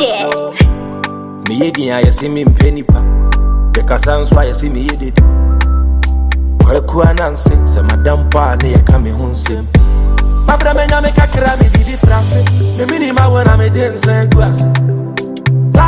it. 0.00 0.70
meyɛ 1.48 1.72
din 1.72 1.90
a 1.92 2.00
yɛse 2.02 2.28
mempɛ 2.28 2.72
nipa 2.72 3.00
yɛkasa 3.74 4.20
nso 4.20 4.36
a 4.38 4.44
yɛse 4.44 4.68
meyɛ 4.70 4.98
dede 4.98 5.22
Kwaku 6.60 7.02
Ananse 7.02 7.54
sɛ 7.66 7.82
madam 7.90 8.28
pɔ 8.30 8.52
a 8.52 8.56
ne 8.56 8.74
yɛka 8.74 9.02
me 9.02 9.10
ho 9.10 9.26
nsɛm 9.32 9.64
mabrɛ 10.46 10.72
mɛnya 10.74 11.02
me 11.02 11.10
kakra 11.10 11.56
medidi 11.58 11.96
fra 11.98 12.22
se 12.22 12.42
memene 12.78 13.12
ma 13.16 13.28
wo 13.28 13.42
na 13.42 13.56
mede 13.56 13.92
nsa 13.92 14.22
agu 14.24 14.40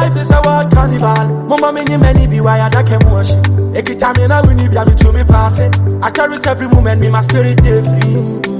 Life 0.03 0.17
is 0.17 0.31
a 0.31 0.41
world 0.45 0.73
carnival. 0.73 1.29
Mama 1.47 1.73
many 1.73 1.97
many 1.97 2.27
be 2.27 2.41
why 2.41 2.59
I 2.61 2.71
can 2.83 2.99
wash. 3.11 3.31
Ekita 3.79 4.17
me 4.17 4.27
na 4.27 4.43
wini 4.43 4.69
bia 4.69 4.85
me 4.85 4.95
to 4.97 5.13
me 5.13 5.23
pass. 5.23 5.61
I 5.61 6.11
cherish 6.11 6.45
every 6.47 6.67
moment, 6.67 7.01
me 7.01 7.09
my 7.09 7.21
spirit 7.21 7.63
dey 7.63 7.81
free. 7.83 8.52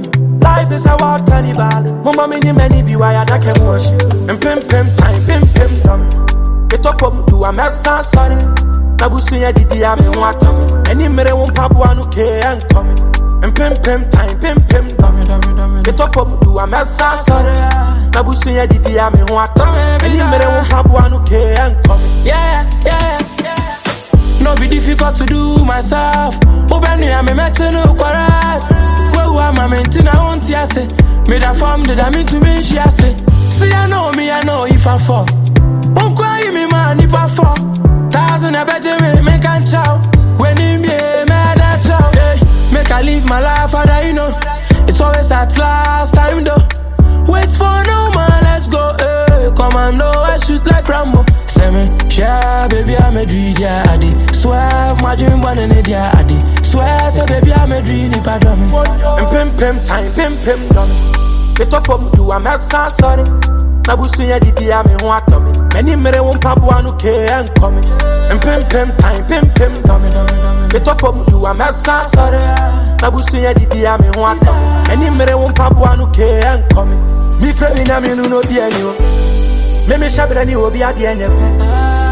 Life 0.43 0.71
is 0.71 0.85
a 0.85 0.95
wild 0.99 1.25
carnival. 1.27 1.83
Mama 2.03 2.27
many 2.27 2.51
many 2.51 2.81
be 2.83 2.95
why 2.95 3.15
I 3.15 3.25
can 3.25 3.55
wash. 3.65 3.89
You. 3.89 4.29
And 4.29 4.39
pim 4.41 4.59
pim 4.69 4.87
time, 4.97 5.25
pim 5.25 5.43
pim 5.55 5.71
dummy. 5.83 6.09
Get 6.69 6.85
up 6.85 6.99
from 6.99 7.25
do 7.25 7.43
a 7.43 7.51
mess 7.51 7.83
sorry. 7.83 8.35
Nabusu 8.99 9.35
ya 9.41 9.51
didi 9.51 9.79
ya 9.81 9.95
me 9.95 10.03
wata 10.19 10.49
me. 10.53 10.91
Any 10.91 11.07
mere 11.07 11.35
won 11.35 11.49
pabu 11.49 11.83
anu 11.89 12.03
ke 12.11 12.25
and 12.43 12.63
come. 12.69 12.89
And 13.43 13.55
pim 13.55 13.73
pim 13.83 14.09
time, 14.09 14.39
pim 14.39 14.57
pim 14.67 14.87
dummy 14.97 15.23
dummy 15.25 15.55
dummy. 15.55 15.83
Get 15.83 15.99
up 15.99 16.13
from 16.13 16.39
do 16.41 16.57
a 16.59 16.67
mess 16.67 16.97
sorry. 16.97 17.53
Nabusu 18.11 18.49
ya 18.55 18.65
didi 18.65 18.93
ya 18.95 19.09
me 19.09 19.19
wata 19.27 19.65
me. 19.73 20.05
Any 20.07 20.17
mere 20.31 20.47
won 20.49 20.65
pabu 20.65 20.95
anu 21.03 21.19
ke 21.25 21.39
and 21.63 21.75
come. 21.85 22.01
Yeah, 22.25 22.63
yeah, 22.85 23.19
yeah. 23.43 24.43
No 24.43 24.55
be 24.55 24.67
difficult 24.67 25.15
to 25.15 25.25
do 25.25 25.63
myself. 25.65 26.35
Open 26.71 26.99
me, 26.99 27.11
I'm 27.11 27.27
a 27.27 27.35
match 27.35 27.59
no. 27.59 27.95
I 30.63 30.65
say. 30.67 30.87
Me 31.27 31.39
that 31.39 31.57
form 31.59 31.83
did 31.83 31.99
I 31.99 32.09
mean 32.09 32.25
to 32.27 32.39
me? 32.39 32.63
She 32.63 32.79
say. 32.79 33.11
See, 33.51 33.71
I 33.71 33.85
know 33.87 34.11
me, 34.15 34.31
I 34.31 34.43
know 34.43 34.63
if 34.63 34.87
I 34.87 34.97
fall. 34.97 35.27
Won't 35.91 36.15
cry 36.15 36.39
me, 36.55 36.63
man, 36.71 36.99
if 37.03 37.13
I 37.13 37.27
fall. 37.27 37.59
Thousand 38.07 38.55
I 38.55 38.63
bet 38.63 38.85
you 38.85 38.95
me, 39.03 39.11
make 39.27 39.43
and 39.43 39.67
chow. 39.69 39.99
When 40.39 40.55
him 40.55 40.81
be 40.81 40.87
mad 40.87 41.59
at 41.59 41.83
chow. 41.83 42.07
Hey, 42.15 42.39
make 42.71 42.89
I 42.91 43.01
live 43.01 43.25
my 43.27 43.41
life, 43.41 43.75
and 43.75 44.07
you 44.07 44.13
know. 44.13 44.31
It's 44.87 45.01
always 45.01 45.29
at 45.31 45.51
last 45.57 46.13
time 46.15 46.45
though. 46.45 46.63
Wait 47.27 47.51
for 47.51 47.77
no 47.91 48.11
man, 48.15 48.39
let's 48.47 48.69
go. 48.69 48.95
Hey, 49.03 49.51
commando, 49.59 50.07
I 50.07 50.37
shoot 50.37 50.65
like 50.65 50.87
Rambo. 50.87 51.25
Say 51.47 51.71
me, 51.71 51.91
yeah, 52.15 52.69
baby, 52.69 52.95
I'm 52.95 53.17
a 53.17 53.25
dream, 53.25 53.53
yeah, 53.59 53.83
I 53.89 53.97
did. 53.97 54.15
Swear, 54.35 54.95
my 55.03 55.15
dream, 55.17 55.41
one 55.41 55.59
in 55.59 55.71
it, 55.71 55.89
yeah, 55.89 56.09
I 56.15 56.23
did. 56.23 56.62
Swear, 56.73 57.11
say, 57.11 57.25
baby, 57.27 57.53
I'm 57.53 57.71
a 57.71 57.81
dream, 57.83 58.11
if 58.13 58.27
I 58.27 58.39
do 58.39 58.55
me. 58.57 58.65
And 58.65 59.27
pim 59.29 59.49
pim 59.61 59.77
time, 59.85 60.09
pim 60.17 60.33
pim 60.41 60.61
dummy. 60.73 60.97
Get 61.53 61.71
up 61.71 61.85
from 61.85 62.09
do 62.17 62.31
a 62.31 62.39
mess 62.39 62.67
sorry. 62.67 63.23
Nabusu 63.85 64.23
ya 64.27 64.39
didi 64.39 64.65
ya 64.69 64.81
me 64.81 64.93
ho 65.01 65.11
atɔ 65.13 65.37
me. 65.43 65.51
Many 65.73 65.95
mere 65.95 66.23
won 66.23 66.39
pabu 66.39 66.71
anu 66.73 66.91
ke 66.97 67.13
and 67.29 67.53
come. 67.59 67.77
And 67.77 68.41
pim 68.41 68.63
pim 68.71 68.89
time, 68.97 69.23
pim 69.27 69.45
pim 69.53 69.73
dummy. 69.83 70.09
Get 70.69 70.87
up 70.87 70.99
from 70.99 71.23
do 71.25 71.45
a 71.45 71.53
mess 71.53 71.83
sorry. 71.85 72.41
Nabusu 72.97 73.37
ya 73.43 73.53
didi 73.53 73.83
ya 73.83 73.95
me 73.97 74.07
ho 74.15 74.25
atɔ 74.33 74.51
me. 74.57 74.87
Many 74.87 75.15
mere 75.15 75.37
won 75.37 75.53
pabu 75.53 75.85
anu 75.85 76.07
ke 76.07 76.25
and 76.25 76.63
come. 76.73 76.89
Me 77.39 77.51
fre 77.53 77.69
me 77.75 77.83
na 77.83 77.99
me 77.99 78.15
nu 78.15 78.27
no 78.29 78.41
di 78.41 78.59
ani 78.59 78.81
o. 78.81 78.93
Me 79.87 79.97
me 79.97 80.07
shabra 80.07 80.43
ni 80.43 80.55
obi 80.55 80.81
ade 80.81 81.05
enye 81.05 81.27
pe. 81.29 81.47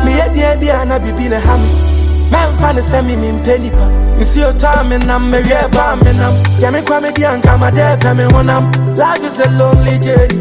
Me 0.05 0.11
ye 0.17 0.25
die 0.35 0.55
bia 0.59 0.85
na 0.85 0.99
bibi 0.99 1.29
ne 1.29 1.39
ha 1.39 1.57
me. 1.57 2.00
Memfa 2.31 2.73
ne 2.75 2.81
sɛ 2.81 2.97
me 3.05 3.15
mempɛ 3.21 3.53
nipa 3.63 3.85
nsuo 4.19 4.51
tɔ 4.61 4.87
me 4.89 4.97
nam 4.97 5.23
mewiɛ 5.31 5.71
ba 5.71 5.95
me 6.03 6.11
nam. 6.19 6.33
Yɛ 6.61 6.71
me 6.73 6.81
kwa 6.81 7.01
me 7.01 7.09
di 7.11 7.23
anka 7.23 7.53
madɛ 7.61 7.99
pɛ 8.01 8.15
me 8.17 8.23
honam 8.33 8.63
life 8.97 9.23
is 9.23 9.39
a 9.39 9.49
lonely 9.59 9.99
journey. 9.99 10.39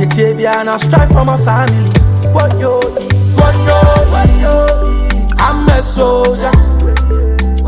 Yɛtie 0.00 0.36
bia 0.36 0.64
na 0.64 0.76
strive 0.76 1.10
for 1.10 1.24
my 1.24 1.36
family. 1.44 1.90
Woyo, 2.34 2.80
woyo. 3.38 4.54
I'm 5.38 5.68
a 5.68 5.82
soldier. 5.82 6.52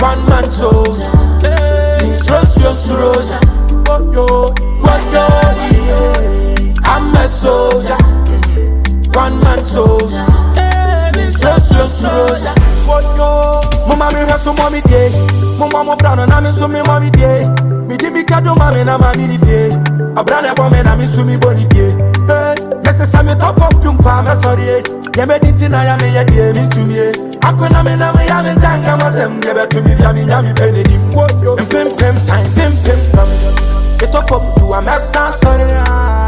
One 0.00 0.22
man 0.28 0.44
soldier. 0.46 1.10
Insuro 2.04 2.74
soldier 2.74 3.40
Woyo, 3.86 4.26
woyo. 4.84 5.26
I'm 6.84 7.14
a 7.14 7.28
soldier. 7.28 7.98
One 9.14 9.40
man 9.40 9.60
soldier. 9.62 10.26
Insuro 11.14 12.61
soldier 12.92 13.60
Mama 13.88 14.06
mi 14.12 14.20
so 14.38 14.52
mɔ 14.52 14.66
mi 14.72 14.80
die 14.88 15.10
Mo 15.58 15.96
bra 15.96 16.14
no 16.14 16.24
na 16.26 16.40
mi 16.40 16.48
mɔ 16.48 17.00
mi 17.00 17.10
Mi 17.88 17.96
di 17.96 18.10
mi 18.10 18.22
kɛdo 18.22 18.56
ma 18.58 18.70
na 18.84 18.98
ma 18.98 19.12
mi 19.16 19.26
ni 19.26 19.38
fie 19.38 19.72
Ɔbra 20.20 20.42
na 20.42 20.52
ɛbɔ 20.52 20.64
mi 20.72 20.82
na 20.82 20.96
mi 20.96 21.06
mi 21.24 21.36
bɔ 21.36 21.54
ni 21.56 21.64
die 21.72 21.88
Hey, 22.28 22.54
Mɛsɛ 22.84 23.04
sɛ 23.12 23.24
mi 23.24 23.32
tɔ 23.32 23.48
fam 23.58 23.72
dum 23.82 23.96
pa 23.98 24.22
mɛ 24.22 24.34
sɔre 24.42 24.64
ye 24.70 24.76
Yɛ 25.16 25.24
mɛ 25.28 25.40
di 25.42 25.52
ti 25.52 25.68
na 25.68 25.82
ya 25.82 25.96
mi 26.00 26.08
yɛ 26.16 26.22
die 26.30 26.52
mi 26.54 26.66
ntumi 26.66 26.94
ye 26.94 27.06
Ako 27.42 27.68
na 27.68 27.82
mi 27.82 27.96
na 27.96 28.12
mi 28.12 28.26
ya 28.26 28.42
mi 28.42 28.50
ntanka 28.56 28.92
ma 29.00 29.08
Yɛ 29.08 29.52
bɛ 29.56 29.64
tumi 29.70 29.94
bia 29.96 30.12
mi 30.12 30.22
nya 30.24 30.42
mi 30.42 30.52
bɛ 30.52 30.66
ne 30.72 30.82
nim 30.88 31.02
Mpem 31.62 31.88
pem 31.98 32.16
time 32.26 32.48
pem 32.56 32.72
pem 32.84 33.00
pam 33.12 33.28
Etɔ 34.04 34.20
fam 34.28 34.44
du 34.56 34.72
a 34.72 34.80
mɛ 34.80 35.00
san 35.00 35.32
sɔre 35.40 35.66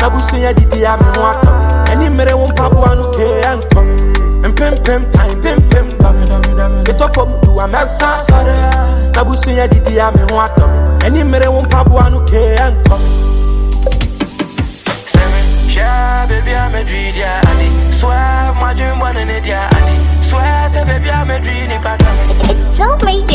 Nabusu 0.00 0.36
yɛ 0.44 0.54
didi 0.54 0.80
ya 0.80 0.96
mi 0.96 1.06
Ɛni 1.90 2.08
mmere 2.10 2.34
wo 2.34 2.46
mpaboa 2.48 2.96
no 2.96 3.04
kee 3.16 3.42
ɛnkɔ 3.52 3.80
Mpem 4.50 4.74
pem 4.84 5.02
time 5.12 5.40
Etɔ 5.42 5.63
fam 7.64 7.72
du 7.72 7.76
a 7.76 7.80
mɛ 7.80 7.86
san 7.86 8.18
sɔre 8.26 8.54
Nabusu 9.14 9.50
didi 9.70 9.96
ya 9.96 10.10
mi 10.10 10.20
ho 10.30 10.36
atɔ 10.40 10.64
Ɛni 11.04 11.22
mmere 11.24 11.48
wo 11.48 11.62
mpaboa 11.62 12.10
no 12.10 12.20
kee 12.20 12.56
ɛnkɔ 12.56 12.96
yeah, 15.76 16.24
baby, 16.26 16.54
I'm 16.54 16.72
a 16.72 16.84
dream, 16.84 17.14
yeah, 17.16 17.40
I 17.44 17.54
did. 17.58 17.94
Swear, 17.94 18.54
my 18.60 18.74
dream, 18.74 19.00
one 19.00 19.16
in 19.16 19.28
it, 19.28 19.44
yeah, 19.44 19.68
I 19.72 19.80
did. 19.86 20.24
Swear, 20.24 20.68
say, 20.68 20.84
baby, 20.84 21.10
I'm 21.10 21.28
a 21.28 21.40
dream, 21.40 21.70
if 21.72 21.84
I 21.84 21.96
do 21.96 23.04
me. 23.04 23.33